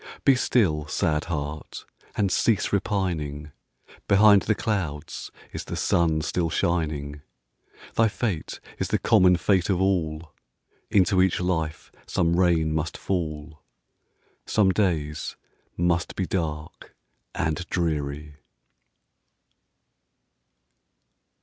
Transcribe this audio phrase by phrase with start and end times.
[0.25, 1.85] Be still, sad heart!
[2.15, 3.51] and cease repining;
[4.07, 7.21] Behind the clouds is the sun still shining;
[7.93, 10.33] Thy fate is the common fate of all,
[10.89, 13.61] Into each life some rain must fall,
[14.47, 15.35] Some days
[15.77, 16.95] must be dark
[17.35, 18.37] and dreary.